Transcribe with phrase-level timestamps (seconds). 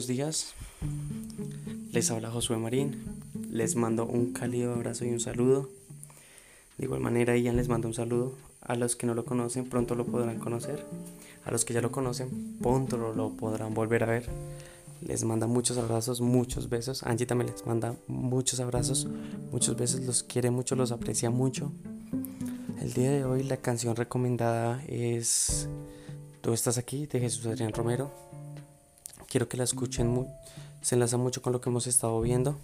[0.00, 0.54] Buenos días.
[1.92, 3.04] Les habla Josué Marín.
[3.50, 5.68] Les mando un cálido abrazo y un saludo.
[6.78, 8.32] De igual manera, Ian les mando un saludo.
[8.62, 10.86] A los que no lo conocen, pronto lo podrán conocer.
[11.44, 14.30] A los que ya lo conocen, pronto lo podrán volver a ver.
[15.02, 17.02] Les manda muchos abrazos, muchos besos.
[17.02, 19.06] Angie también les manda muchos abrazos,
[19.52, 20.00] muchos besos.
[20.00, 21.72] Los quiere mucho, los aprecia mucho.
[22.80, 25.68] El día de hoy la canción recomendada es
[26.40, 28.29] Tú estás aquí de Jesús Adrián Romero.
[29.30, 30.26] Quiero que la escuchen,
[30.82, 32.58] se enlaza mucho con lo que hemos estado viendo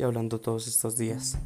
[0.00, 1.38] y hablando todos estos días.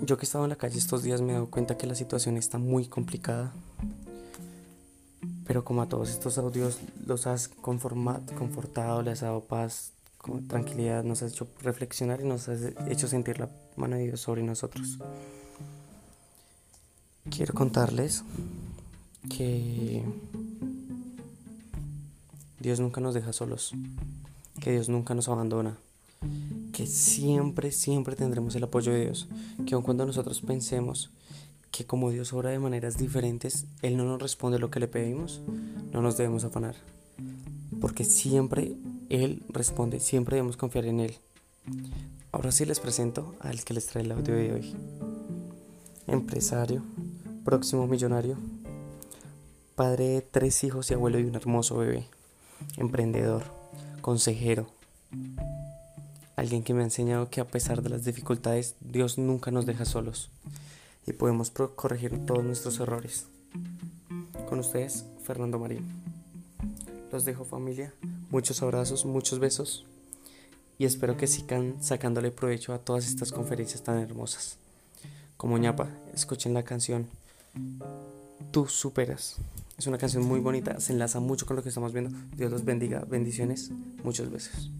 [0.00, 1.96] Yo que he estado en la calle estos días me he dado cuenta que la
[1.96, 3.52] situación está muy complicada.
[5.48, 9.90] Pero como a todos estos audios los has confortado, les has dado paz,
[10.46, 14.44] tranquilidad, nos has hecho reflexionar y nos has hecho sentir la mano de Dios sobre
[14.44, 14.96] nosotros.
[17.28, 18.22] Quiero contarles
[19.28, 20.04] que
[22.60, 23.72] Dios nunca nos deja solos,
[24.60, 25.78] que Dios nunca nos abandona,
[26.74, 29.28] que siempre, siempre tendremos el apoyo de Dios,
[29.66, 31.10] que aun cuando nosotros pensemos
[31.70, 35.40] que como Dios obra de maneras diferentes, Él no nos responde lo que le pedimos,
[35.90, 36.76] no nos debemos afanar,
[37.80, 38.76] porque siempre
[39.08, 41.14] Él responde, siempre debemos confiar en Él.
[42.30, 44.76] Ahora sí les presento al que les trae el audio de hoy.
[46.06, 46.82] Empresario,
[47.42, 48.36] próximo millonario,
[49.76, 52.06] padre de tres hijos y abuelo de un hermoso bebé
[52.76, 53.44] emprendedor,
[54.00, 54.68] consejero,
[56.36, 59.84] alguien que me ha enseñado que a pesar de las dificultades, Dios nunca nos deja
[59.84, 60.30] solos
[61.06, 63.26] y podemos corregir todos nuestros errores.
[64.48, 65.86] Con ustedes, Fernando Marín.
[67.12, 67.92] Los dejo familia,
[68.30, 69.84] muchos abrazos, muchos besos
[70.78, 74.56] y espero que sigan sacándole provecho a todas estas conferencias tan hermosas.
[75.36, 77.08] Como ñapa, escuchen la canción
[78.50, 79.36] Tú superas.
[79.80, 82.10] Es una canción muy bonita, se enlaza mucho con lo que estamos viendo.
[82.36, 83.72] Dios los bendiga, bendiciones,
[84.04, 84.70] muchos besos.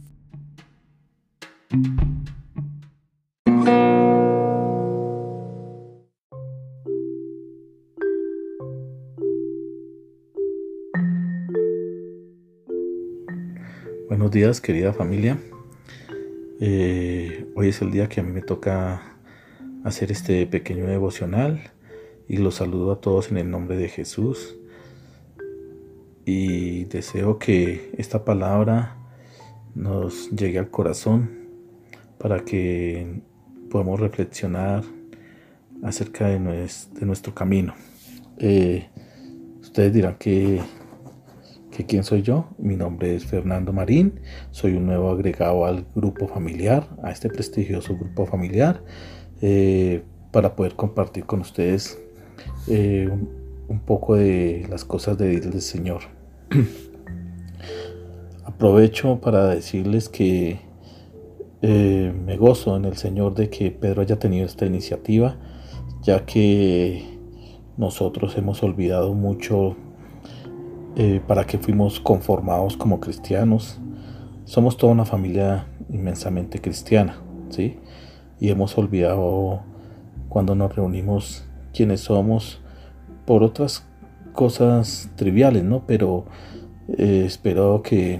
[14.06, 15.38] Buenos días querida familia.
[16.60, 19.16] Eh, hoy es el día que a mí me toca
[19.82, 21.70] hacer este pequeño devocional
[22.28, 24.59] y los saludo a todos en el nombre de Jesús
[26.24, 28.96] y deseo que esta palabra
[29.74, 31.48] nos llegue al corazón
[32.18, 33.22] para que
[33.70, 34.84] podamos reflexionar
[35.82, 37.74] acerca de, nuestro, camino.
[38.38, 38.88] Eh,
[39.60, 40.60] ustedes dirán que,
[41.70, 42.48] que quién soy yo.
[42.58, 44.20] Mi nombre es Fernando Marín.
[44.50, 48.84] Soy un nuevo agregado al grupo familiar, a este prestigioso grupo familiar,
[49.40, 50.02] eh,
[50.32, 51.98] para poder compartir con ustedes
[52.68, 53.39] eh, un
[53.78, 56.00] poco de las cosas de del Señor.
[58.44, 60.58] Aprovecho para decirles que
[61.62, 65.36] eh, me gozo en el Señor de que Pedro haya tenido esta iniciativa,
[66.02, 67.04] ya que
[67.76, 69.76] nosotros hemos olvidado mucho
[70.96, 73.78] eh, para que fuimos conformados como cristianos.
[74.44, 77.78] Somos toda una familia inmensamente cristiana, ¿sí?
[78.40, 79.62] Y hemos olvidado
[80.28, 82.59] cuando nos reunimos quiénes somos
[83.30, 83.86] por otras
[84.32, 85.84] cosas triviales, ¿no?
[85.86, 86.26] Pero
[86.98, 88.18] eh, espero que,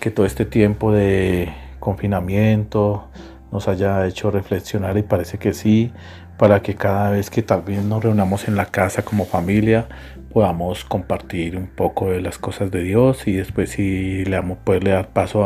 [0.00, 3.06] que todo este tiempo de confinamiento
[3.52, 5.92] nos haya hecho reflexionar y parece que sí,
[6.36, 9.86] para que cada vez que tal vez nos reunamos en la casa como familia
[10.32, 14.90] podamos compartir un poco de las cosas de Dios y después sí le damos poderle
[14.90, 15.44] dar paso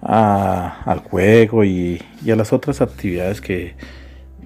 [0.00, 3.74] a, al juego y, y, a las otras actividades que,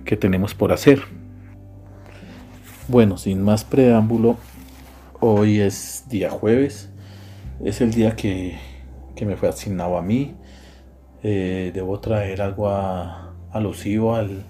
[0.04, 1.21] que tenemos por hacer.
[2.88, 4.38] Bueno, sin más preámbulo,
[5.20, 6.90] hoy es día jueves,
[7.64, 8.58] es el día que,
[9.24, 10.34] me fue asignado a mí.
[11.22, 12.68] Eh, debo traer algo
[13.52, 14.44] alusivo al,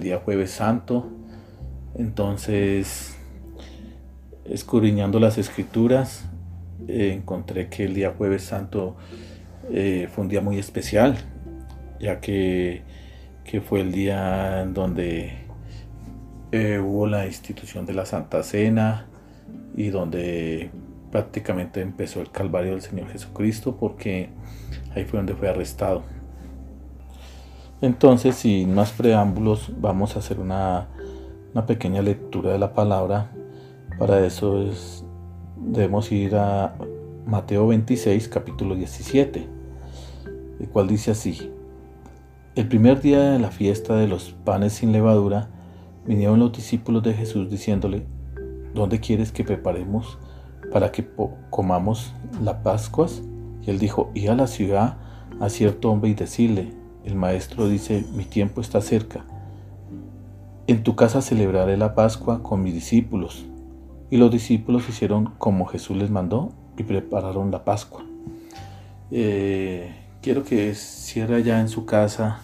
[0.00, 1.08] día jueves santo.
[1.94, 3.16] Entonces,
[4.44, 6.24] escudriñando las escrituras,
[6.88, 8.96] eh, encontré que el día jueves santo
[9.70, 11.16] eh, fue un día muy especial,
[12.00, 12.82] ya que,
[13.44, 15.47] que fue el día en donde
[16.50, 19.06] eh, hubo la institución de la Santa Cena
[19.76, 20.70] y donde
[21.10, 24.30] prácticamente empezó el calvario del Señor Jesucristo porque
[24.94, 26.02] ahí fue donde fue arrestado.
[27.80, 30.88] Entonces, sin más preámbulos, vamos a hacer una,
[31.66, 33.30] pequeña lectura de la palabra.
[33.98, 34.64] Para eso
[35.56, 36.74] debemos ir a
[37.26, 39.46] Mateo 26, capítulo 17,
[40.60, 41.52] el cual dice así.
[42.54, 45.48] El primer día de la fiesta de los panes sin levadura,
[46.08, 48.06] vinieron los discípulos de Jesús diciéndole,
[48.74, 50.18] ¿dónde quieres que preparemos
[50.72, 51.06] para que
[51.50, 53.22] comamos las Pascuas?
[53.62, 54.96] Y él dijo, y a la ciudad
[55.38, 56.72] a cierto hombre y decirle,
[57.04, 59.26] el maestro dice, mi tiempo está cerca.
[60.66, 63.44] En tu casa celebraré la Pascua con mis discípulos.
[64.10, 68.02] Y los discípulos hicieron como Jesús les mandó y prepararon la Pascua.
[69.10, 72.40] Eh, quiero que cierre ya en su casa,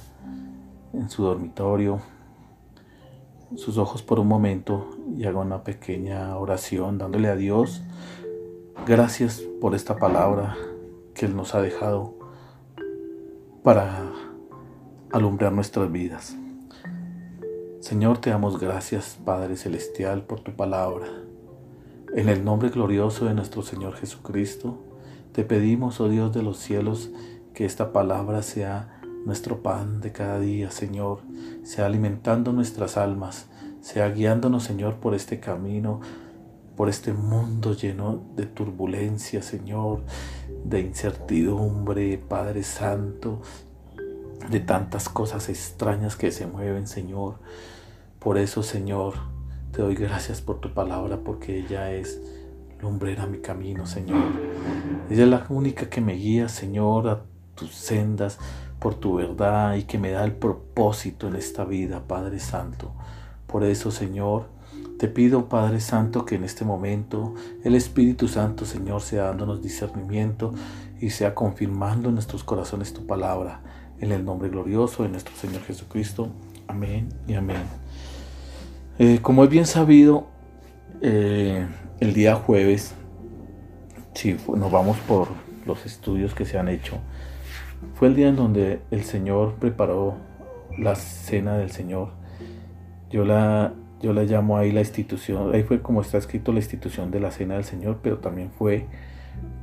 [0.92, 2.00] en su dormitorio,
[3.56, 7.82] sus ojos por un momento y haga una pequeña oración dándole a Dios
[8.86, 10.56] gracias por esta palabra
[11.14, 12.14] que Él nos ha dejado
[13.62, 14.10] para
[15.10, 16.36] alumbrar nuestras vidas.
[17.80, 21.06] Señor, te damos gracias, Padre Celestial, por tu palabra.
[22.14, 24.78] En el nombre glorioso de nuestro Señor Jesucristo,
[25.32, 27.10] te pedimos, oh Dios de los cielos,
[27.54, 28.93] que esta palabra sea
[29.24, 31.20] nuestro pan de cada día, Señor,
[31.62, 33.46] sea alimentando nuestras almas,
[33.80, 36.00] sea guiándonos, Señor, por este camino,
[36.76, 40.02] por este mundo lleno de turbulencia, Señor,
[40.64, 43.40] de incertidumbre, Padre Santo,
[44.50, 47.38] de tantas cosas extrañas que se mueven, Señor.
[48.18, 49.14] Por eso, Señor,
[49.72, 52.20] te doy gracias por tu palabra, porque ella es
[52.80, 54.24] lumbrera mi camino, Señor.
[55.10, 57.22] Ella es la única que me guía, Señor, a
[57.54, 58.38] tus sendas,
[58.84, 62.92] por tu verdad y que me da el propósito en esta vida, Padre Santo.
[63.46, 64.50] Por eso, Señor,
[64.98, 67.34] te pido, Padre Santo, que en este momento
[67.64, 70.52] el Espíritu Santo, Señor, sea dándonos discernimiento
[71.00, 73.62] y sea confirmando en nuestros corazones tu palabra.
[74.00, 76.28] En el nombre glorioso de nuestro Señor Jesucristo.
[76.68, 77.62] Amén y amén.
[78.98, 80.26] Eh, como es bien sabido,
[81.00, 81.66] eh,
[82.00, 82.92] el día jueves,
[84.12, 85.28] si nos vamos por
[85.64, 86.98] los estudios que se han hecho,
[87.94, 90.16] fue el día en donde el Señor preparó
[90.78, 92.10] la cena del Señor.
[93.10, 97.10] Yo la, yo la llamo ahí la institución, ahí fue como está escrito la institución
[97.10, 98.86] de la cena del Señor, pero también fue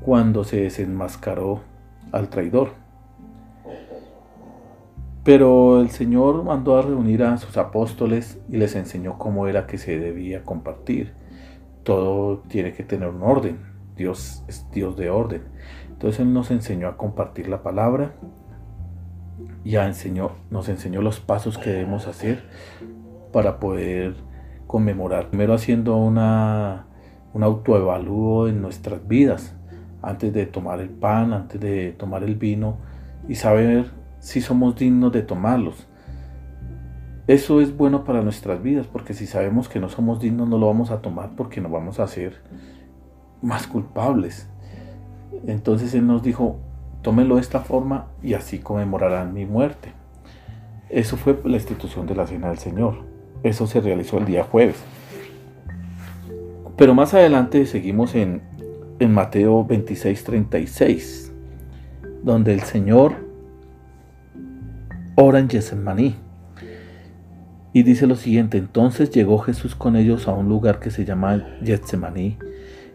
[0.01, 1.61] cuando se desenmascaró
[2.11, 2.73] al traidor.
[5.23, 9.77] Pero el Señor mandó a reunir a sus apóstoles y les enseñó cómo era que
[9.77, 11.13] se debía compartir.
[11.83, 13.59] Todo tiene que tener un orden.
[13.95, 15.43] Dios es Dios de orden.
[16.01, 18.15] Entonces Él nos enseñó a compartir la palabra,
[19.63, 22.43] ya enseñó, nos enseñó los pasos que debemos hacer
[23.31, 24.15] para poder
[24.65, 25.29] conmemorar.
[25.29, 26.87] Primero haciendo una,
[27.35, 29.55] un autoevalúo en nuestras vidas,
[30.01, 32.77] antes de tomar el pan, antes de tomar el vino,
[33.27, 35.87] y saber si somos dignos de tomarlos.
[37.27, 40.65] Eso es bueno para nuestras vidas, porque si sabemos que no somos dignos, no lo
[40.65, 42.41] vamos a tomar porque nos vamos a hacer
[43.43, 44.50] más culpables.
[45.47, 46.57] Entonces Él nos dijo,
[47.01, 49.93] tómenlo de esta forma y así conmemorarán mi muerte.
[50.89, 53.03] Eso fue la institución de la Cena del Señor.
[53.43, 54.75] Eso se realizó el día jueves.
[56.77, 58.41] Pero más adelante seguimos en,
[58.99, 61.31] en Mateo 26, 36,
[62.23, 63.15] donde el Señor
[65.15, 66.15] ora en Getsemaní.
[67.73, 71.45] Y dice lo siguiente, entonces llegó Jesús con ellos a un lugar que se llama
[71.63, 72.37] Getsemaní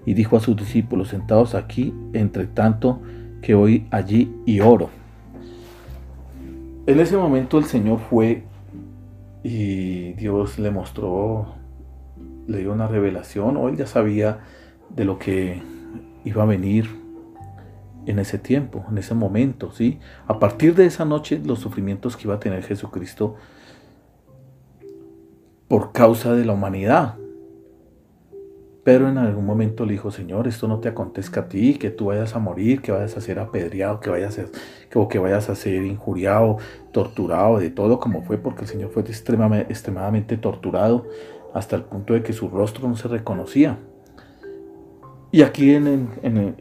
[0.06, 3.02] y dijo a sus discípulos, sentados aquí, entre tanto
[3.42, 4.88] que voy allí y oro.
[6.86, 8.44] En ese momento el Señor fue
[9.42, 11.54] y Dios le mostró,
[12.46, 14.38] le dio una revelación, o él ya sabía
[14.88, 15.60] de lo que
[16.24, 16.88] iba a venir
[18.06, 19.98] en ese tiempo, en ese momento, ¿sí?
[20.28, 23.34] A partir de esa noche, los sufrimientos que iba a tener Jesucristo
[25.66, 27.16] por causa de la humanidad,
[28.86, 32.04] pero en algún momento le dijo, Señor, esto no te acontezca a ti, que tú
[32.04, 34.52] vayas a morir, que vayas a ser apedreado, que vayas a ser,
[34.94, 36.58] o que vayas a ser injuriado,
[36.92, 41.04] torturado, de todo como fue, porque el Señor fue extremadamente, extremadamente torturado
[41.52, 43.76] hasta el punto de que su rostro no se reconocía.
[45.32, 46.08] Y aquí en,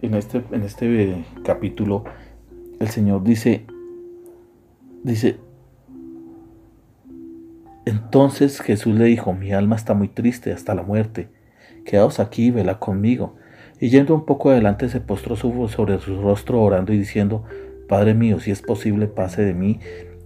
[0.01, 2.05] este, en este capítulo
[2.79, 3.67] el Señor dice,
[5.03, 5.37] dice,
[7.85, 11.34] entonces Jesús le dijo, mi alma está muy triste hasta la muerte
[11.85, 13.35] quedaos aquí y vela conmigo.
[13.79, 17.43] Y yendo un poco adelante se postró sobre su rostro orando y diciendo,
[17.87, 19.79] Padre mío, si es posible, pase de mí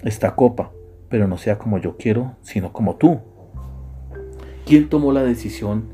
[0.04, 0.72] esta copa,
[1.10, 3.20] pero no sea como yo quiero, sino como tú.
[4.66, 5.94] ¿Quién tomó la decisión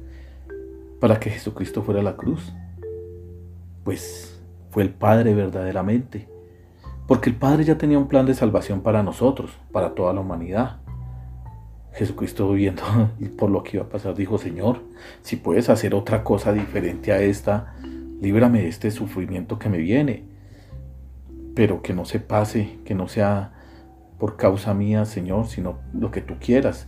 [1.00, 2.54] para que Jesucristo fuera a la cruz?
[3.84, 6.28] Pues fue el Padre verdaderamente,
[7.08, 10.82] porque el Padre ya tenía un plan de salvación para nosotros, para toda la humanidad.
[11.96, 12.84] Jesucristo viendo
[13.38, 14.82] por lo que iba a pasar, dijo, Señor,
[15.22, 17.76] si puedes hacer otra cosa diferente a esta,
[18.22, 20.24] líbrame de este sufrimiento que me viene,
[21.56, 23.54] pero que no se pase, que no sea
[24.20, 26.88] por causa mía, Señor, sino lo que tú quieras.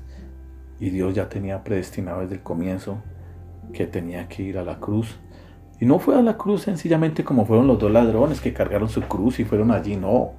[0.80, 3.02] Y Dios ya tenía predestinado desde el comienzo
[3.74, 5.20] que tenía que ir a la cruz.
[5.80, 9.02] Y no fue a la cruz sencillamente como fueron los dos ladrones que cargaron su
[9.04, 10.34] cruz y fueron allí, no.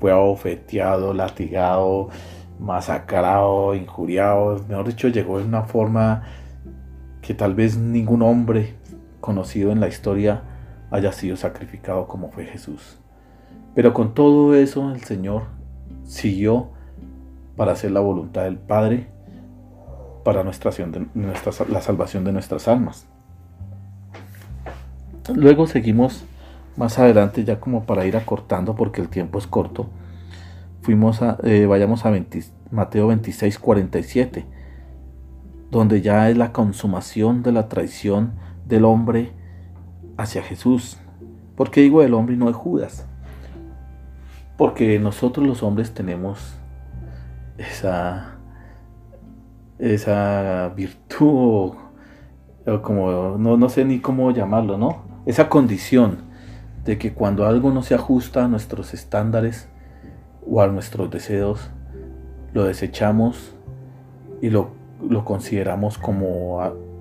[0.00, 2.08] Fue ofeteado, latigado,
[2.58, 4.64] masacrado, injuriado.
[4.68, 6.22] Mejor dicho, llegó de una forma
[7.22, 8.74] que tal vez ningún hombre
[9.20, 10.42] conocido en la historia
[10.90, 12.98] haya sido sacrificado como fue Jesús.
[13.74, 15.44] Pero con todo eso el Señor
[16.04, 16.70] siguió
[17.56, 19.08] para hacer la voluntad del Padre,
[20.24, 20.70] para nuestra,
[21.68, 23.06] la salvación de nuestras almas.
[25.34, 26.24] Luego seguimos
[26.76, 29.88] más adelante, ya como para ir acortando, porque el tiempo es corto.
[30.82, 32.12] Fuimos a, eh, vayamos a
[32.70, 34.46] Mateo 26, 47,
[35.70, 38.32] donde ya es la consumación de la traición
[38.66, 39.32] del hombre
[40.16, 40.98] hacia Jesús.
[41.56, 43.06] ¿Por qué digo el hombre y no de Judas?
[44.56, 46.54] Porque nosotros los hombres tenemos
[47.58, 48.36] esa,
[49.78, 51.74] esa virtud,
[52.66, 55.02] o, como, no, no sé ni cómo llamarlo, ¿no?
[55.26, 56.28] Esa condición
[56.84, 59.68] de que cuando algo no se ajusta a nuestros estándares
[60.50, 61.70] o a nuestros deseos,
[62.54, 63.54] lo desechamos
[64.40, 64.70] y lo,
[65.06, 66.60] lo consideramos como,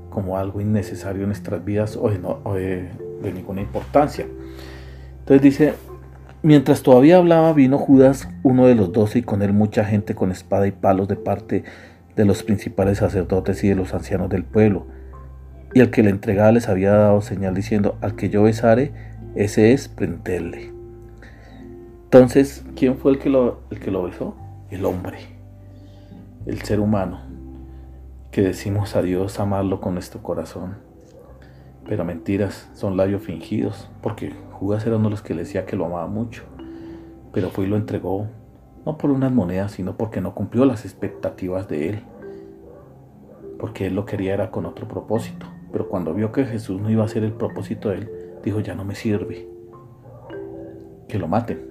[0.09, 2.89] como algo innecesario en nuestras vidas o de,
[3.21, 4.25] de ninguna importancia.
[5.19, 5.73] Entonces dice,
[6.43, 10.31] Mientras todavía hablaba, vino Judas, uno de los doce, y con él mucha gente con
[10.31, 11.63] espada y palos de parte
[12.15, 14.85] de los principales sacerdotes y de los ancianos del pueblo.
[15.73, 18.91] Y el que le entregaba les había dado señal diciendo, al que yo besare,
[19.35, 20.76] ese es, prenderle.
[22.07, 24.33] Entonces, ¿quién fue el que, lo, el que lo besó?
[24.69, 25.17] El hombre,
[26.45, 27.19] el ser humano,
[28.31, 30.77] que decimos a Dios amarlo con nuestro corazón.
[31.85, 35.75] Pero mentiras, son labios fingidos, porque Judas era uno de los que le decía que
[35.75, 36.43] lo amaba mucho,
[37.33, 38.27] pero fue y lo entregó,
[38.85, 42.03] no por unas monedas, sino porque no cumplió las expectativas de él,
[43.59, 47.03] porque él lo quería era con otro propósito, pero cuando vio que Jesús no iba
[47.03, 48.11] a ser el propósito de él,
[48.45, 49.49] dijo, ya no me sirve,
[51.09, 51.66] que lo maten.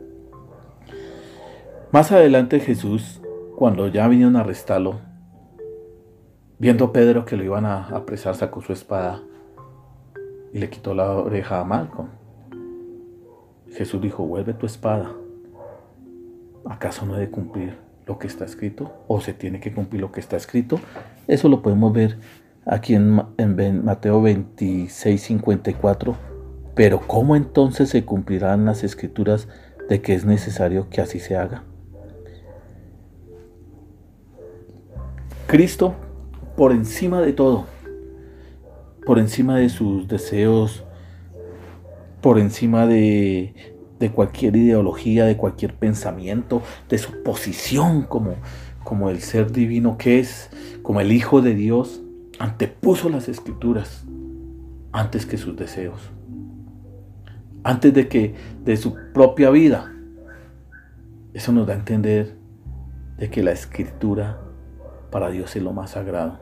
[1.97, 3.23] Más adelante Jesús,
[3.57, 5.01] cuando ya vinieron a arrestarlo,
[6.59, 9.23] viendo a Pedro que lo iban a apresar, sacó su espada
[10.53, 12.09] y le quitó la oreja a Malcolm.
[13.73, 15.11] Jesús dijo, vuelve tu espada.
[16.67, 18.93] ¿Acaso no he de cumplir lo que está escrito?
[19.09, 20.79] ¿O se tiene que cumplir lo que está escrito?
[21.27, 22.19] Eso lo podemos ver
[22.67, 23.15] aquí en,
[23.87, 26.15] Mateo 26, 54.
[26.75, 29.49] Pero ¿cómo entonces se cumplirán las escrituras
[29.89, 31.65] de que es necesario que así se haga?
[35.47, 35.95] Cristo,
[36.57, 37.67] por encima de todo,
[39.05, 40.87] por encima de sus deseos
[42.27, 43.55] por encima de,
[44.13, 48.35] cualquier ideología, de cualquier pensamiento, de su posición como,
[48.83, 50.51] como el ser divino que es,
[50.83, 52.03] como el Hijo de Dios,
[52.41, 54.05] antepuso las escrituras
[54.91, 56.01] antes que sus deseos,
[57.63, 58.35] antes de que
[58.65, 59.95] de su propia vida.
[61.33, 62.37] Eso nos da a entender
[63.19, 64.41] de que la escritura
[65.17, 66.39] para Dios es lo más sagrado.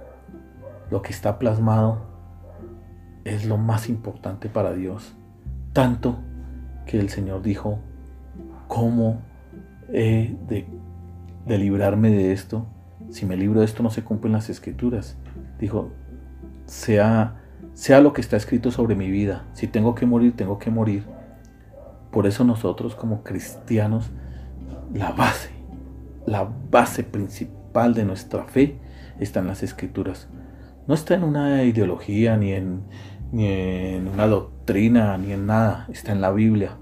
[0.91, 1.99] Lo que está plasmado
[3.23, 5.15] es lo más importante para Dios.
[5.73, 6.19] Tanto
[6.85, 7.79] que el Señor dijo,
[8.67, 9.23] ¿cómo
[9.93, 10.67] he de,
[11.57, 12.67] librarme de esto?
[13.11, 15.17] Si me libro de esto no se cumplen las escrituras.
[15.61, 15.93] Dijo,
[16.67, 17.37] sea,
[17.75, 19.45] sea lo que está escrito sobre mi vida.
[19.53, 21.05] Si tengo que morir, tengo que morir.
[22.11, 24.11] Por eso nosotros como cristianos,
[24.93, 25.51] la base,
[26.27, 28.79] la base principal de nuestra fe
[29.19, 30.29] está en las escrituras.
[30.87, 32.83] No está en una ideología ni en,
[33.33, 36.77] ni en una doctrina, ni en nada, está en la Biblia.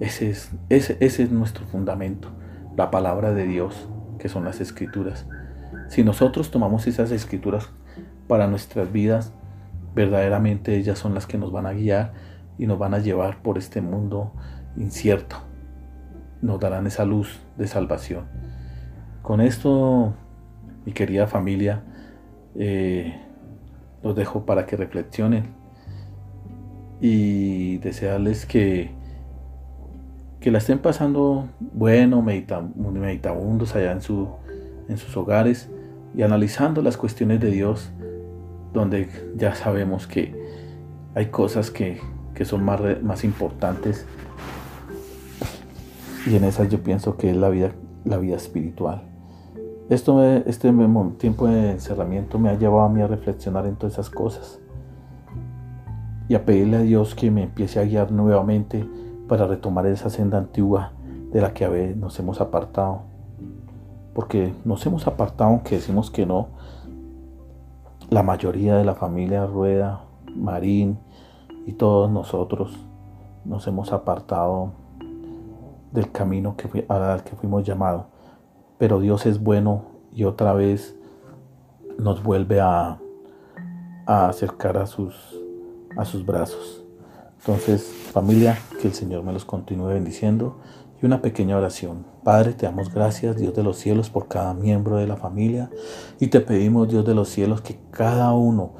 [0.00, 2.28] Ese es, ese, ese es nuestro fundamento,
[2.76, 5.26] la palabra de Dios, que son las escrituras.
[5.88, 7.70] Si nosotros tomamos esas escrituras
[8.28, 9.32] para nuestras vidas,
[9.94, 12.12] verdaderamente ellas son las que nos van a guiar
[12.58, 14.32] y nos van a llevar por este mundo
[14.76, 15.36] incierto.
[16.42, 18.26] Nos darán esa luz de salvación.
[19.22, 20.14] Con esto,
[20.84, 21.82] mi querida familia,
[22.56, 23.14] eh,
[24.02, 25.44] los dejo para que reflexionen
[27.00, 28.90] y desearles que,
[30.40, 34.28] que la estén pasando bueno, meditabundos allá en, su,
[34.88, 35.70] en sus hogares
[36.16, 37.90] y analizando las cuestiones de Dios,
[38.72, 40.34] donde ya sabemos que
[41.14, 42.00] hay cosas que,
[42.44, 44.06] son más, más importantes
[46.26, 47.72] y en esas yo pienso que es la vida,
[48.04, 49.13] la vida espiritual.
[49.90, 50.72] Esto este
[51.18, 54.58] tiempo de encerramiento me ha llevado a mí a reflexionar en todas esas cosas
[56.26, 58.88] y a pedirle a Dios que me empiece a guiar nuevamente
[59.28, 60.92] para retomar esa senda antigua
[61.32, 63.02] de la que nos hemos apartado.
[64.14, 66.46] porque nos hemos apartado, aunque decimos que no,
[68.10, 70.98] la mayoría de la familia Rueda, Marín
[71.66, 72.78] y todos nosotros
[73.44, 74.70] nos hemos apartado
[75.92, 76.54] del camino
[76.88, 78.13] al que fuimos llamados.
[78.78, 80.96] Pero Dios es bueno y otra vez
[81.98, 82.98] nos vuelve a,
[84.06, 85.14] a acercar a sus,
[85.96, 86.84] a sus brazos.
[87.38, 90.58] Entonces, familia, que el Señor me los continúe bendiciendo
[91.02, 92.06] y una pequeña oración.
[92.22, 95.70] Padre, te damos gracias, Dios de los cielos, por cada miembro de la familia
[96.18, 98.72] y te pedimos, Dios de los cielos, que cada uno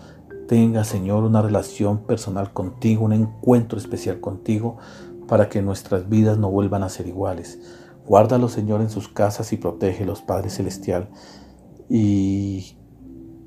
[0.48, 4.78] tenga, Señor, una relación personal contigo, un encuentro especial contigo,
[5.28, 7.60] para que nuestras vidas no vuelvan a ser iguales.
[8.06, 11.08] Guárdalo, Señor, en sus casas y protégelos, Padre Celestial,
[11.88, 12.76] y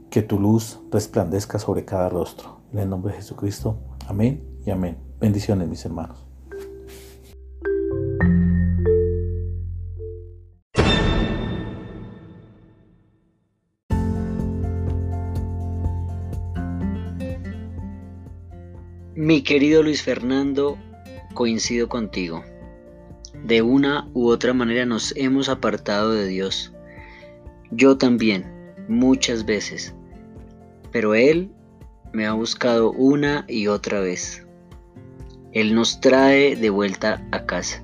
[0.10, 2.62] que tu luz resplandezca sobre cada rostro.
[2.74, 3.78] En el nombre de Jesucristo.
[4.08, 4.98] Amén y amén.
[5.20, 6.26] Bendiciones, mis hermanos.
[19.16, 20.78] Mi querido Luis Fernando,
[21.34, 22.44] coincido contigo.
[23.48, 26.74] De una u otra manera nos hemos apartado de Dios.
[27.72, 28.46] Yo también,
[28.90, 29.96] muchas veces.
[30.92, 31.50] Pero Él
[32.12, 34.46] me ha buscado una y otra vez.
[35.54, 37.82] Él nos trae de vuelta a casa.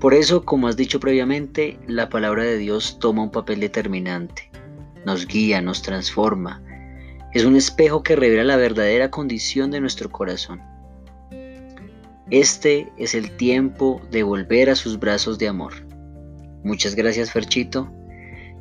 [0.00, 4.50] Por eso, como has dicho previamente, la palabra de Dios toma un papel determinante.
[5.06, 6.60] Nos guía, nos transforma,
[7.34, 10.60] es un espejo que revela la verdadera condición de nuestro corazón.
[12.30, 15.74] Este es el tiempo de volver a sus brazos de amor.
[16.62, 17.90] Muchas gracias Ferchito.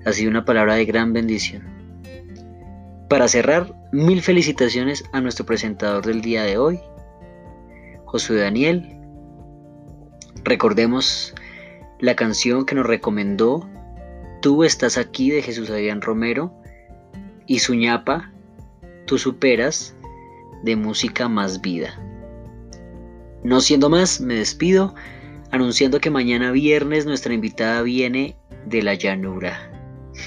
[0.06, 1.64] Ha sido una palabra de gran bendición.
[3.10, 6.80] Para cerrar, mil felicitaciones a nuestro presentador del día de hoy,
[8.06, 8.98] Josué Daniel.
[10.44, 11.34] Recordemos
[12.00, 13.70] la canción que nos recomendó
[14.44, 16.54] Tú estás aquí de Jesús Adrián Romero
[17.48, 18.30] y su ñapa
[19.06, 19.96] tú superas
[20.64, 21.98] de música más vida.
[23.44, 24.96] No siendo más, me despido
[25.52, 29.72] anunciando que mañana viernes nuestra invitada viene de la llanura.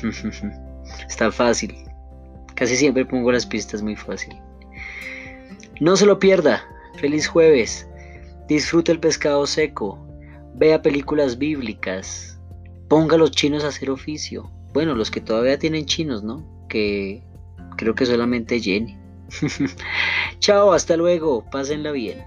[1.08, 1.74] Está fácil.
[2.54, 4.34] Casi siempre pongo las pistas muy fácil.
[5.80, 6.64] No se lo pierda.
[7.00, 7.88] Feliz jueves.
[8.48, 9.98] Disfrute el pescado seco.
[10.54, 12.38] Vea películas bíblicas.
[12.88, 14.50] Ponga a los chinos a hacer oficio.
[14.72, 16.46] Bueno, los que todavía tienen chinos, ¿no?
[16.68, 17.22] Que
[17.76, 18.96] Creo que solamente Jenny.
[20.38, 22.24] Chao, hasta luego, pásenla bien.